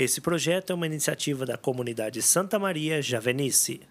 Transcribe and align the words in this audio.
Esse 0.00 0.18
projeto 0.18 0.70
é 0.70 0.74
uma 0.74 0.86
iniciativa 0.86 1.44
da 1.44 1.58
comunidade 1.58 2.22
Santa 2.22 2.58
Maria 2.58 3.02
Javenice. 3.02 3.82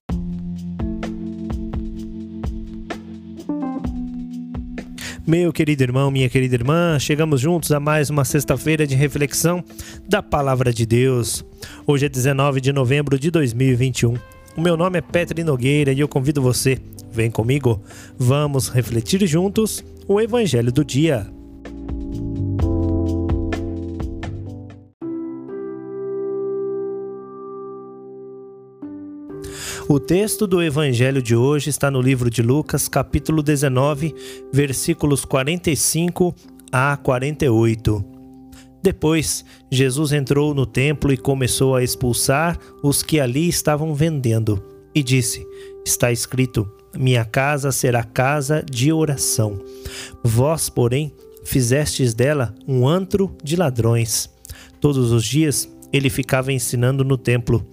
Meu 5.28 5.54
querido 5.54 5.84
irmão, 5.84 6.10
minha 6.10 6.28
querida 6.28 6.56
irmã, 6.56 6.98
chegamos 6.98 7.40
juntos 7.40 7.72
a 7.72 7.80
mais 7.80 8.10
uma 8.10 8.26
sexta-feira 8.26 8.88
de 8.88 8.96
reflexão 8.96 9.64
da 10.08 10.24
Palavra 10.24 10.74
de 10.74 10.84
Deus. 10.84 11.46
Hoje 11.86 12.08
é 12.08 12.10
19 12.10 12.60
de 12.60 12.74
novembro 12.74 13.20
de 13.20 13.30
2021. 13.30 14.16
O 14.58 14.62
meu 14.62 14.76
nome 14.76 14.98
é 14.98 15.02
Petri 15.02 15.44
Nogueira 15.44 15.94
e 15.94 16.00
eu 16.00 16.08
convido 16.08 16.42
você, 16.42 16.80
vem 17.12 17.30
comigo, 17.30 17.84
vamos 18.18 18.68
refletir 18.68 19.28
juntos 19.28 19.86
o 20.08 20.20
Evangelho 20.20 20.72
do 20.72 20.84
Dia. 20.84 21.32
O 29.92 30.00
texto 30.00 30.46
do 30.46 30.62
evangelho 30.62 31.20
de 31.20 31.36
hoje 31.36 31.72
está 31.72 31.90
no 31.90 32.00
livro 32.00 32.30
de 32.30 32.44
Lucas, 32.44 32.88
capítulo 32.88 33.42
19, 33.42 34.14
versículos 34.54 35.26
45 35.26 36.36
a 36.72 36.96
48. 36.96 38.06
Depois, 38.84 39.44
Jesus 39.72 40.12
entrou 40.12 40.54
no 40.54 40.68
templo 40.68 41.12
e 41.12 41.18
começou 41.18 41.76
a 41.76 41.84
expulsar 41.84 42.56
os 42.84 43.02
que 43.02 43.20
ali 43.20 43.50
estavam 43.50 43.96
vendendo, 43.96 44.64
e 44.94 45.02
disse: 45.02 45.44
Está 45.84 46.12
escrito: 46.12 46.72
Minha 46.96 47.26
casa 47.26 47.72
será 47.72 48.04
casa 48.04 48.64
de 48.64 48.94
oração. 48.94 49.60
Vós, 50.24 50.70
porém, 50.70 51.12
fizestes 51.44 52.14
dela 52.14 52.54
um 52.68 52.88
antro 52.88 53.36
de 53.44 53.56
ladrões. 53.56 54.30
Todos 54.80 55.12
os 55.12 55.26
dias 55.26 55.68
ele 55.92 56.12
ficava 56.12 56.54
ensinando 56.54 57.04
no 57.04 57.18
templo 57.18 57.66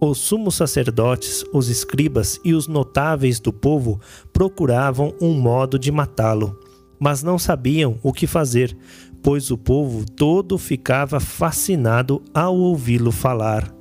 os 0.00 0.18
sumos 0.18 0.54
sacerdotes, 0.54 1.44
os 1.52 1.68
escribas 1.68 2.40
e 2.44 2.54
os 2.54 2.68
notáveis 2.68 3.40
do 3.40 3.52
povo 3.52 4.00
procuravam 4.32 5.14
um 5.20 5.34
modo 5.34 5.78
de 5.78 5.90
matá-lo, 5.90 6.58
mas 6.98 7.22
não 7.22 7.38
sabiam 7.38 7.98
o 8.02 8.12
que 8.12 8.26
fazer, 8.26 8.76
pois 9.22 9.50
o 9.50 9.58
povo 9.58 10.04
todo 10.04 10.56
ficava 10.58 11.18
fascinado 11.18 12.22
ao 12.32 12.56
ouvi-lo 12.56 13.10
falar. 13.10 13.77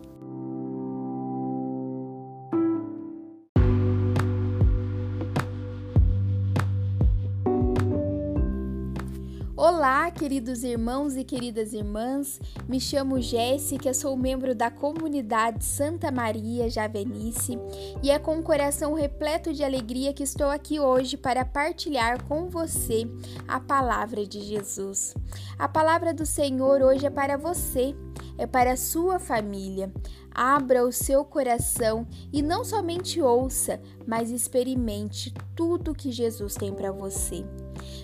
Olá, 9.60 10.12
queridos 10.12 10.64
irmãos 10.64 11.16
e 11.16 11.24
queridas 11.24 11.74
irmãs. 11.74 12.40
Me 12.70 12.80
chamo 12.80 13.20
Jéssica, 13.20 13.92
sou 13.92 14.16
membro 14.16 14.54
da 14.54 14.70
comunidade 14.70 15.66
Santa 15.66 16.12
Maria 16.12 16.70
Javenice 16.70 17.58
e 18.04 18.12
é 18.12 18.20
com 18.20 18.36
um 18.36 18.44
coração 18.44 18.94
repleto 18.94 19.52
de 19.52 19.64
alegria 19.64 20.14
que 20.14 20.22
estou 20.22 20.48
aqui 20.52 20.80
hoje 20.80 21.18
para 21.18 21.44
partilhar 21.44 22.24
com 22.26 22.48
você 22.48 23.10
a 23.48 23.60
palavra 23.60 24.28
de 24.28 24.42
Jesus. 24.42 25.16
A 25.58 25.68
palavra 25.68 26.14
do 26.14 26.24
Senhor 26.24 26.84
hoje 26.84 27.08
é 27.08 27.10
para 27.10 27.36
você, 27.36 27.96
é 28.38 28.46
para 28.46 28.74
a 28.74 28.78
sua 28.78 29.18
família. 29.18 29.92
Abra 30.30 30.86
o 30.86 30.92
seu 30.92 31.26
coração 31.26 32.06
e 32.32 32.44
não 32.44 32.64
somente 32.64 33.20
ouça, 33.20 33.82
mas 34.06 34.30
experimente 34.30 35.34
tudo 35.56 35.96
que 35.96 36.12
Jesus 36.12 36.54
tem 36.54 36.72
para 36.72 36.92
você. 36.92 37.44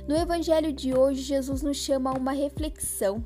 No 0.07 0.15
evangelho 0.15 0.73
de 0.73 0.95
hoje, 0.95 1.21
Jesus 1.21 1.61
nos 1.61 1.77
chama 1.77 2.11
a 2.11 2.13
uma 2.13 2.31
reflexão. 2.31 3.23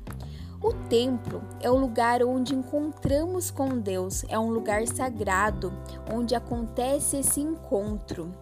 O 0.60 0.72
templo 0.88 1.40
é 1.60 1.70
o 1.70 1.76
lugar 1.76 2.20
onde 2.24 2.52
encontramos 2.52 3.48
com 3.48 3.78
Deus, 3.78 4.24
é 4.28 4.36
um 4.36 4.50
lugar 4.50 4.88
sagrado, 4.88 5.72
onde 6.12 6.34
acontece 6.34 7.18
esse 7.18 7.40
encontro. 7.40 8.34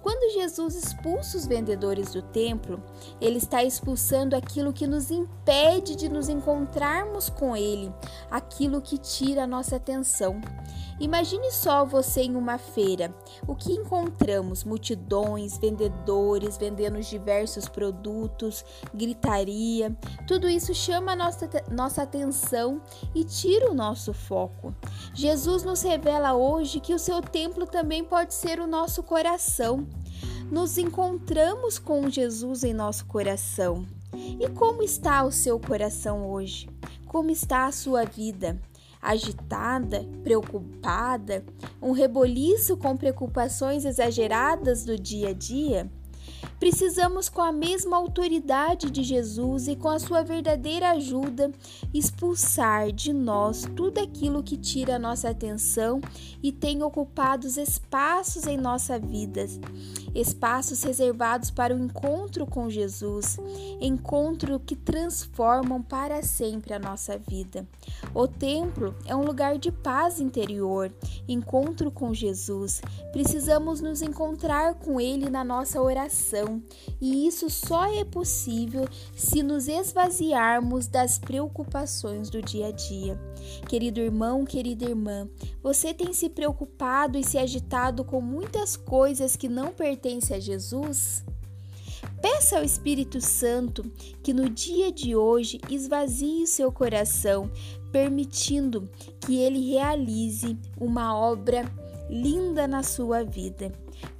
Quando 0.00 0.34
Jesus 0.34 0.76
expulsa 0.76 1.36
os 1.36 1.46
vendedores 1.46 2.12
do 2.12 2.20
templo, 2.20 2.80
ele 3.20 3.38
está 3.38 3.64
expulsando 3.64 4.36
aquilo 4.36 4.72
que 4.72 4.86
nos 4.86 5.10
impede 5.10 5.96
de 5.96 6.10
nos 6.10 6.28
encontrarmos 6.28 7.30
com 7.30 7.56
ele, 7.56 7.90
aquilo 8.30 8.82
que 8.82 8.98
tira 8.98 9.44
a 9.44 9.46
nossa 9.46 9.76
atenção. 9.76 10.40
Imagine 11.00 11.50
só 11.50 11.84
você 11.84 12.22
em 12.22 12.36
uma 12.36 12.58
feira. 12.58 13.14
O 13.46 13.54
que 13.54 13.72
encontramos? 13.72 14.64
Multidões, 14.64 15.58
vendedores 15.58 16.56
vendendo 16.56 17.00
diversos 17.00 17.68
produtos, 17.68 18.64
gritaria. 18.94 19.96
Tudo 20.26 20.48
isso 20.48 20.74
chama 20.74 21.12
a 21.12 21.16
nossa, 21.16 21.50
nossa 21.70 22.02
atenção 22.02 22.80
e 23.14 23.24
tira 23.24 23.70
o 23.70 23.74
nosso 23.74 24.12
foco. 24.12 24.74
Jesus 25.12 25.64
nos 25.64 25.82
revela 25.82 26.34
hoje 26.34 26.80
que 26.80 26.94
o 26.94 26.98
seu 26.98 27.20
templo 27.20 27.66
também 27.66 28.04
pode 28.04 28.34
ser 28.34 28.60
o 28.60 28.66
nosso 28.66 29.02
coração. 29.02 29.86
Nos 30.50 30.78
encontramos 30.78 31.78
com 31.78 32.08
Jesus 32.08 32.62
em 32.62 32.72
nosso 32.72 33.06
coração. 33.06 33.84
E 34.14 34.48
como 34.50 34.82
está 34.82 35.24
o 35.24 35.32
seu 35.32 35.58
coração 35.58 36.30
hoje? 36.30 36.68
Como 37.06 37.30
está 37.30 37.66
a 37.66 37.72
sua 37.72 38.04
vida? 38.04 38.60
Agitada, 39.04 40.04
preocupada, 40.22 41.44
um 41.80 41.92
reboliço 41.92 42.76
com 42.76 42.96
preocupações 42.96 43.84
exageradas 43.84 44.84
do 44.84 44.98
dia 44.98 45.28
a 45.28 45.32
dia? 45.32 45.90
Precisamos, 46.64 47.28
com 47.28 47.42
a 47.42 47.52
mesma 47.52 47.98
autoridade 47.98 48.90
de 48.90 49.02
Jesus 49.02 49.68
e 49.68 49.76
com 49.76 49.90
a 49.90 49.98
sua 49.98 50.22
verdadeira 50.22 50.92
ajuda, 50.92 51.52
expulsar 51.92 52.90
de 52.90 53.12
nós 53.12 53.66
tudo 53.76 53.98
aquilo 53.98 54.42
que 54.42 54.56
tira 54.56 54.96
a 54.96 54.98
nossa 54.98 55.28
atenção 55.28 56.00
e 56.42 56.50
tem 56.50 56.82
ocupado 56.82 57.46
os 57.46 57.58
espaços 57.58 58.46
em 58.46 58.56
nossa 58.56 58.98
vida 58.98 59.46
espaços 60.14 60.82
reservados 60.82 61.50
para 61.50 61.74
o 61.74 61.78
encontro 61.78 62.46
com 62.46 62.70
Jesus, 62.70 63.36
encontro 63.80 64.60
que 64.60 64.76
transformam 64.76 65.82
para 65.82 66.22
sempre 66.22 66.72
a 66.72 66.78
nossa 66.78 67.18
vida. 67.18 67.66
O 68.14 68.28
templo 68.28 68.94
é 69.06 69.14
um 69.14 69.24
lugar 69.24 69.58
de 69.58 69.72
paz 69.72 70.20
interior, 70.20 70.92
encontro 71.26 71.90
com 71.90 72.14
Jesus. 72.14 72.80
Precisamos 73.12 73.80
nos 73.80 74.00
encontrar 74.00 74.74
com 74.74 75.00
Ele 75.00 75.28
na 75.28 75.42
nossa 75.42 75.82
oração, 75.82 76.53
e 77.00 77.26
isso 77.26 77.48
só 77.48 77.84
é 77.92 78.04
possível 78.04 78.86
se 79.16 79.42
nos 79.42 79.68
esvaziarmos 79.68 80.86
das 80.86 81.18
preocupações 81.18 82.30
do 82.30 82.42
dia 82.42 82.68
a 82.68 82.70
dia. 82.70 83.20
Querido 83.68 84.00
irmão, 84.00 84.44
querida 84.44 84.84
irmã, 84.84 85.28
você 85.62 85.92
tem 85.94 86.12
se 86.12 86.28
preocupado 86.28 87.18
e 87.18 87.24
se 87.24 87.38
agitado 87.38 88.04
com 88.04 88.20
muitas 88.20 88.76
coisas 88.76 89.36
que 89.36 89.48
não 89.48 89.72
pertencem 89.72 90.36
a 90.36 90.40
Jesus? 90.40 91.24
Peça 92.20 92.56
ao 92.56 92.64
Espírito 92.64 93.20
Santo 93.20 93.82
que 94.22 94.32
no 94.32 94.48
dia 94.48 94.90
de 94.90 95.14
hoje 95.14 95.60
esvazie 95.70 96.42
o 96.42 96.46
seu 96.46 96.72
coração, 96.72 97.50
permitindo 97.92 98.88
que 99.20 99.36
ele 99.36 99.70
realize 99.70 100.58
uma 100.80 101.16
obra 101.16 101.70
linda 102.08 102.66
na 102.66 102.82
sua 102.82 103.24
vida. 103.24 103.72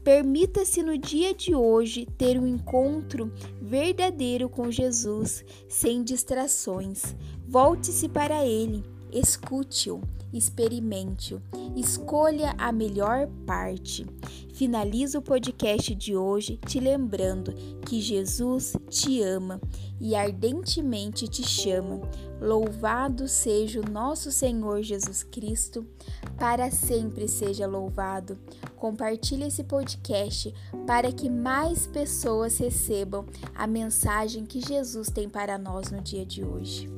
Permita-se 0.02 0.82
no 0.82 0.96
dia 0.96 1.34
de 1.34 1.54
hoje 1.54 2.06
ter 2.18 2.38
um 2.38 2.46
encontro 2.46 3.32
verdadeiro 3.60 4.48
com 4.48 4.70
Jesus, 4.70 5.44
sem 5.68 6.02
distrações. 6.02 7.14
Volte-se 7.46 8.08
para 8.08 8.44
Ele 8.44 8.93
escute-o, 9.14 10.00
experimente-o, 10.32 11.40
escolha 11.76 12.54
a 12.58 12.72
melhor 12.72 13.28
parte. 13.46 14.04
Finalizo 14.52 15.18
o 15.18 15.22
podcast 15.22 15.94
de 15.94 16.16
hoje 16.16 16.58
te 16.66 16.80
lembrando 16.80 17.54
que 17.86 18.00
Jesus 18.00 18.76
te 18.88 19.22
ama 19.22 19.60
e 20.00 20.14
ardentemente 20.16 21.28
te 21.28 21.42
chama. 21.42 22.00
Louvado 22.40 23.28
seja 23.28 23.80
o 23.80 23.88
nosso 23.88 24.30
Senhor 24.32 24.82
Jesus 24.82 25.22
Cristo, 25.22 25.86
para 26.36 26.70
sempre 26.70 27.28
seja 27.28 27.66
louvado. 27.66 28.36
Compartilhe 28.76 29.44
esse 29.44 29.62
podcast 29.62 30.52
para 30.86 31.12
que 31.12 31.30
mais 31.30 31.86
pessoas 31.86 32.58
recebam 32.58 33.24
a 33.54 33.66
mensagem 33.66 34.44
que 34.44 34.60
Jesus 34.60 35.08
tem 35.08 35.28
para 35.28 35.56
nós 35.56 35.90
no 35.90 36.00
dia 36.00 36.26
de 36.26 36.44
hoje. 36.44 36.88